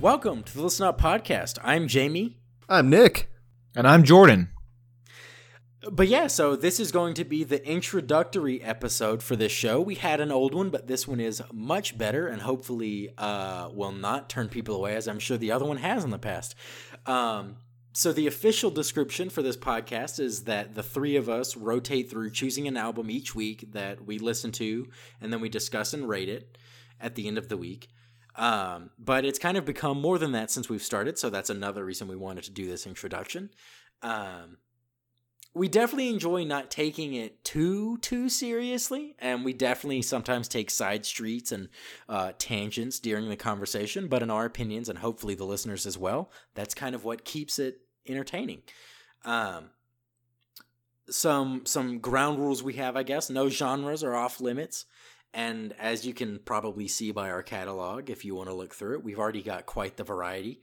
Welcome 0.00 0.42
to 0.42 0.54
the 0.54 0.62
Listen 0.62 0.86
Up 0.86 1.00
Podcast. 1.00 1.58
I'm 1.62 1.86
Jamie. 1.86 2.38
I'm 2.68 2.88
Nick. 2.88 3.30
And 3.76 3.86
I'm 3.86 4.04
Jordan. 4.04 4.48
But 5.90 6.08
yeah, 6.08 6.26
so 6.26 6.56
this 6.56 6.80
is 6.80 6.92
going 6.92 7.14
to 7.14 7.24
be 7.24 7.44
the 7.44 7.66
introductory 7.66 8.62
episode 8.62 9.22
for 9.22 9.36
this 9.36 9.52
show. 9.52 9.80
We 9.80 9.94
had 9.94 10.20
an 10.20 10.30
old 10.30 10.54
one, 10.54 10.70
but 10.70 10.86
this 10.86 11.08
one 11.08 11.20
is 11.20 11.42
much 11.52 11.96
better 11.96 12.26
and 12.26 12.42
hopefully 12.42 13.10
uh, 13.16 13.70
will 13.72 13.92
not 13.92 14.28
turn 14.28 14.48
people 14.48 14.74
away, 14.74 14.96
as 14.96 15.08
I'm 15.08 15.18
sure 15.18 15.36
the 15.36 15.52
other 15.52 15.64
one 15.64 15.78
has 15.78 16.04
in 16.04 16.10
the 16.10 16.18
past. 16.18 16.54
Um, 17.06 17.56
so, 17.92 18.12
the 18.12 18.26
official 18.26 18.70
description 18.70 19.30
for 19.30 19.42
this 19.42 19.56
podcast 19.56 20.20
is 20.20 20.44
that 20.44 20.74
the 20.74 20.82
three 20.82 21.16
of 21.16 21.28
us 21.28 21.56
rotate 21.56 22.10
through 22.10 22.30
choosing 22.30 22.68
an 22.68 22.76
album 22.76 23.10
each 23.10 23.34
week 23.34 23.72
that 23.72 24.04
we 24.04 24.18
listen 24.18 24.52
to, 24.52 24.88
and 25.20 25.32
then 25.32 25.40
we 25.40 25.48
discuss 25.48 25.94
and 25.94 26.08
rate 26.08 26.28
it 26.28 26.58
at 27.00 27.14
the 27.14 27.26
end 27.26 27.38
of 27.38 27.48
the 27.48 27.56
week. 27.56 27.88
Um, 28.36 28.90
but 28.98 29.24
it's 29.24 29.38
kind 29.38 29.56
of 29.56 29.64
become 29.64 30.00
more 30.00 30.18
than 30.18 30.32
that 30.32 30.50
since 30.50 30.68
we've 30.68 30.82
started, 30.82 31.18
so 31.18 31.28
that's 31.30 31.50
another 31.50 31.84
reason 31.84 32.06
we 32.08 32.14
wanted 32.14 32.44
to 32.44 32.52
do 32.52 32.66
this 32.66 32.86
introduction. 32.86 33.50
Um, 34.02 34.58
we 35.58 35.68
definitely 35.68 36.08
enjoy 36.08 36.44
not 36.44 36.70
taking 36.70 37.14
it 37.14 37.44
too 37.44 37.98
too 37.98 38.28
seriously, 38.28 39.16
and 39.18 39.44
we 39.44 39.52
definitely 39.52 40.02
sometimes 40.02 40.48
take 40.48 40.70
side 40.70 41.04
streets 41.04 41.52
and 41.52 41.68
uh, 42.08 42.32
tangents 42.38 43.00
during 43.00 43.28
the 43.28 43.36
conversation. 43.36 44.08
But 44.08 44.22
in 44.22 44.30
our 44.30 44.44
opinions, 44.44 44.88
and 44.88 44.98
hopefully 44.98 45.34
the 45.34 45.44
listeners 45.44 45.84
as 45.86 45.98
well, 45.98 46.30
that's 46.54 46.74
kind 46.74 46.94
of 46.94 47.04
what 47.04 47.24
keeps 47.24 47.58
it 47.58 47.80
entertaining. 48.06 48.62
Um, 49.24 49.70
some 51.10 51.66
some 51.66 51.98
ground 51.98 52.38
rules 52.38 52.62
we 52.62 52.74
have, 52.74 52.96
I 52.96 53.02
guess. 53.02 53.28
No 53.28 53.48
genres 53.48 54.04
are 54.04 54.14
off 54.14 54.40
limits. 54.40 54.86
And 55.34 55.74
as 55.78 56.06
you 56.06 56.14
can 56.14 56.38
probably 56.38 56.88
see 56.88 57.10
by 57.12 57.30
our 57.30 57.42
catalog, 57.42 58.08
if 58.08 58.24
you 58.24 58.34
want 58.34 58.48
to 58.48 58.54
look 58.54 58.74
through 58.74 58.94
it, 58.94 59.04
we've 59.04 59.18
already 59.18 59.42
got 59.42 59.66
quite 59.66 59.96
the 59.98 60.04
variety. 60.04 60.62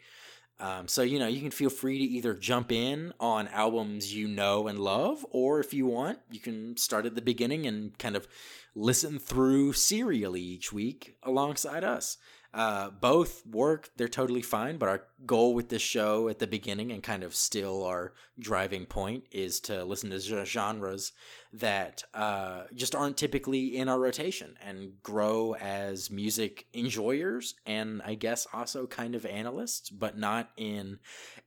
Um, 0.59 0.87
so, 0.87 1.01
you 1.01 1.19
know, 1.19 1.27
you 1.27 1.41
can 1.41 1.51
feel 1.51 1.69
free 1.69 1.97
to 1.99 2.03
either 2.03 2.33
jump 2.33 2.71
in 2.71 3.13
on 3.19 3.49
albums 3.49 4.15
you 4.15 4.27
know 4.27 4.67
and 4.67 4.79
love, 4.79 5.25
or 5.31 5.59
if 5.59 5.73
you 5.73 5.85
want, 5.85 6.19
you 6.31 6.39
can 6.39 6.77
start 6.77 7.05
at 7.05 7.15
the 7.15 7.21
beginning 7.21 7.65
and 7.65 7.97
kind 7.97 8.15
of 8.15 8.27
listen 8.73 9.19
through 9.19 9.73
serially 9.73 10.41
each 10.41 10.71
week 10.71 11.17
alongside 11.23 11.83
us. 11.83 12.17
Uh, 12.55 12.89
both 12.89 13.45
work, 13.45 13.89
they're 13.97 14.07
totally 14.07 14.41
fine, 14.41 14.77
but 14.77 14.87
our 14.87 15.03
goal 15.25 15.53
with 15.53 15.67
this 15.67 15.81
show 15.81 16.29
at 16.29 16.39
the 16.39 16.47
beginning 16.47 16.89
and 16.89 17.03
kind 17.03 17.21
of 17.21 17.35
still 17.35 17.83
our 17.83 18.13
driving 18.39 18.85
point 18.85 19.25
is 19.29 19.59
to 19.59 19.83
listen 19.83 20.09
to 20.09 20.45
genres 20.45 21.11
that 21.51 22.05
uh, 22.13 22.61
just 22.73 22.95
aren't 22.95 23.17
typically 23.17 23.75
in 23.75 23.89
our 23.89 23.99
rotation 23.99 24.55
and 24.65 24.93
grow 25.03 25.53
as 25.55 26.09
music 26.09 26.65
enjoyers 26.71 27.55
and 27.65 28.01
I 28.05 28.13
guess 28.13 28.47
also 28.53 28.87
kind 28.87 29.15
of 29.15 29.25
analysts, 29.25 29.89
but 29.89 30.17
not 30.17 30.49
in 30.55 30.99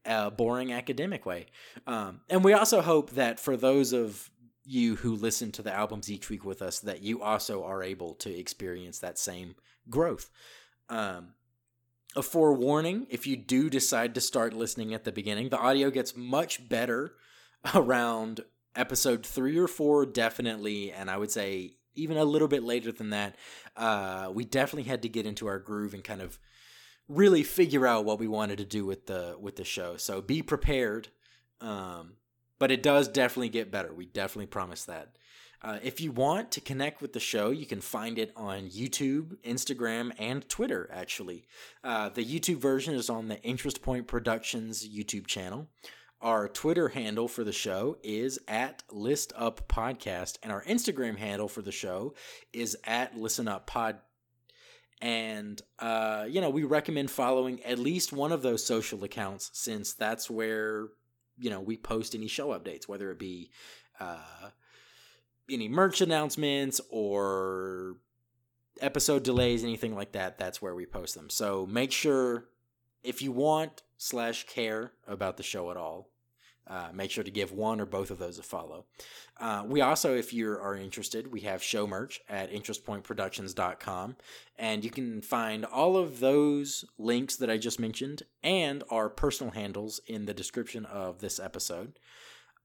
a 0.05 0.31
boring 0.31 0.75
academic 0.75 1.25
way. 1.25 1.47
Um, 1.87 2.20
and 2.28 2.45
we 2.45 2.53
also 2.53 2.83
hope 2.83 3.12
that 3.12 3.41
for 3.41 3.56
those 3.56 3.95
of 3.95 4.31
you 4.67 4.97
who 4.97 5.15
listen 5.15 5.53
to 5.53 5.62
the 5.62 5.72
albums 5.72 6.11
each 6.11 6.28
week 6.28 6.45
with 6.45 6.61
us, 6.61 6.81
that 6.81 7.00
you 7.00 7.22
also 7.22 7.65
are 7.65 7.83
able 7.83 8.12
to 8.17 8.31
experience 8.31 8.98
that 8.98 9.19
same 9.19 9.55
growth. 9.89 10.28
Um, 10.89 11.34
a 12.16 12.22
forewarning 12.22 13.06
if 13.10 13.26
you 13.26 13.37
do 13.37 13.69
decide 13.69 14.15
to 14.15 14.21
start 14.21 14.53
listening 14.54 14.94
at 14.94 15.04
the 15.04 15.12
beginning, 15.12 15.50
the 15.50 15.59
audio 15.59 15.91
gets 15.91 16.16
much 16.16 16.69
better 16.69 17.15
around 17.75 18.41
episode 18.75 19.25
three 19.26 19.59
or 19.59 19.69
four, 19.69 20.06
definitely. 20.06 20.93
And 20.93 21.10
I 21.10 21.16
would 21.16 21.31
say 21.31 21.75
even 21.94 22.16
a 22.16 22.25
little 22.25 22.49
bit 22.49 22.62
later 22.62 22.93
than 22.93 23.10
that, 23.10 23.37
uh, 23.76 24.31
we 24.32 24.44
definitely 24.44 24.88
had 24.88 25.03
to 25.03 25.09
get 25.09 25.26
into 25.26 25.47
our 25.47 25.59
groove 25.59 25.94
and 25.94 26.03
kind 26.03 26.22
of 26.22 26.38
really 27.09 27.43
figure 27.43 27.87
out 27.87 28.05
what 28.05 28.19
we 28.19 28.28
wanted 28.28 28.59
to 28.59 28.65
do 28.65 28.84
with 28.84 29.06
the 29.06 29.37
with 29.41 29.56
the 29.56 29.65
show. 29.65 29.97
So 29.97 30.20
be 30.20 30.43
prepared. 30.43 31.09
Um, 31.60 32.15
but 32.59 32.70
it 32.70 32.82
does 32.82 33.09
definitely 33.09 33.49
get 33.50 33.70
better. 33.70 33.93
We 33.93 34.06
definitely 34.06 34.47
promise 34.47 34.84
that. 34.84 35.16
Uh, 35.60 35.78
if 35.82 36.00
you 36.00 36.12
want 36.12 36.52
to 36.52 36.60
connect 36.60 37.02
with 37.02 37.12
the 37.12 37.20
show, 37.20 37.50
you 37.50 37.66
can 37.66 37.80
find 37.80 38.19
it 38.19 38.32
on 38.36 38.69
YouTube, 38.69 39.36
Instagram, 39.44 40.12
and 40.19 40.48
Twitter, 40.48 40.88
actually. 40.92 41.46
Uh, 41.82 42.08
the 42.08 42.24
YouTube 42.24 42.58
version 42.58 42.94
is 42.94 43.10
on 43.10 43.28
the 43.28 43.42
Interest 43.42 43.82
Point 43.82 44.06
Productions 44.06 44.86
YouTube 44.88 45.26
channel. 45.26 45.69
Our 46.20 46.48
Twitter 46.48 46.88
handle 46.88 47.28
for 47.28 47.44
the 47.44 47.52
show 47.52 47.96
is 48.02 48.38
at 48.46 48.82
List 48.91 49.32
Up 49.36 49.69
Podcast, 49.69 50.38
and 50.42 50.52
our 50.52 50.64
Instagram 50.64 51.16
handle 51.16 51.48
for 51.48 51.62
the 51.62 51.72
show 51.72 52.14
is 52.52 52.76
at 52.84 53.16
Listen 53.16 53.48
Up 53.48 53.66
Pod. 53.66 53.98
And, 55.00 55.60
uh, 55.78 56.26
you 56.28 56.40
know, 56.40 56.50
we 56.50 56.64
recommend 56.64 57.10
following 57.10 57.62
at 57.62 57.78
least 57.78 58.12
one 58.12 58.32
of 58.32 58.42
those 58.42 58.64
social 58.64 59.02
accounts 59.04 59.50
since 59.54 59.94
that's 59.94 60.28
where, 60.28 60.88
you 61.38 61.50
know, 61.50 61.60
we 61.60 61.76
post 61.76 62.16
any 62.16 62.26
show 62.26 62.48
updates, 62.48 62.88
whether 62.88 63.10
it 63.12 63.19
be 63.19 63.50
uh, 64.00 64.50
any 65.50 65.69
merch 65.69 66.00
announcements 66.00 66.81
or 66.91 67.97
episode 68.81 69.22
delays, 69.22 69.64
anything 69.64 69.94
like 69.94 70.12
that, 70.12 70.38
that's 70.38 70.62
where 70.62 70.75
we 70.75 70.86
post 70.86 71.14
them. 71.14 71.31
So 71.31 71.66
make 71.66 71.92
sure 71.92 72.47
if 73.03 73.22
you 73.22 73.32
want 73.32 73.82
slash 73.97 74.47
care 74.47 74.92
about 75.06 75.37
the 75.37 75.42
show 75.42 75.70
at 75.70 75.76
all, 75.76 76.10
uh, 76.69 76.91
make 76.92 77.10
sure 77.10 77.25
to 77.25 77.31
give 77.31 77.50
one 77.50 77.81
or 77.81 77.87
both 77.87 78.10
of 78.10 78.19
those 78.19 78.38
a 78.38 78.42
follow. 78.42 78.84
Uh, 79.41 79.64
we 79.66 79.81
also, 79.81 80.14
if 80.14 80.34
you 80.34 80.50
are 80.50 80.76
interested, 80.76 81.32
we 81.32 81.41
have 81.41 81.62
show 81.62 81.87
merch 81.87 82.20
at 82.28 82.53
interestpointproductions.com. 82.53 84.16
And 84.58 84.84
you 84.84 84.91
can 84.91 85.22
find 85.22 85.64
all 85.64 85.97
of 85.97 86.20
those 86.20 86.84
links 86.98 87.37
that 87.37 87.48
I 87.48 87.56
just 87.56 87.81
mentioned 87.81 88.25
and 88.42 88.84
our 88.91 89.08
personal 89.08 89.53
handles 89.53 90.00
in 90.06 90.26
the 90.26 90.34
description 90.34 90.84
of 90.84 91.20
this 91.20 91.41
episode. 91.41 91.98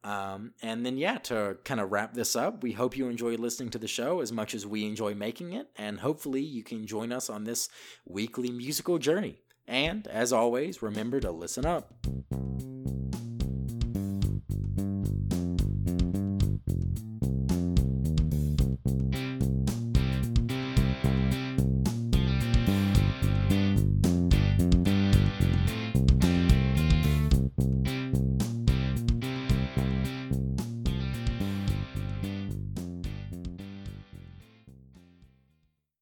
Um, 0.03 0.53
and 0.61 0.85
then, 0.85 0.97
yeah, 0.97 1.17
to 1.19 1.57
kind 1.63 1.79
of 1.79 1.91
wrap 1.91 2.13
this 2.13 2.35
up, 2.35 2.61
we 2.61 2.73
hope 2.73 2.97
you 2.97 3.07
enjoy 3.07 3.35
listening 3.35 3.69
to 3.69 3.79
the 3.79 3.87
show 3.87 4.19
as 4.19 4.31
much 4.31 4.53
as 4.53 4.67
we 4.67 4.85
enjoy 4.85 5.15
making 5.15 5.53
it. 5.53 5.69
And 5.77 5.99
hopefully, 5.99 6.41
you 6.41 6.63
can 6.63 6.85
join 6.85 7.11
us 7.11 7.29
on 7.29 7.45
this 7.45 7.69
weekly 8.05 8.51
musical 8.51 8.97
journey. 8.97 9.39
And 9.67 10.07
as 10.07 10.33
always, 10.33 10.81
remember 10.81 11.19
to 11.21 11.31
listen 11.31 11.65
up. 11.65 11.93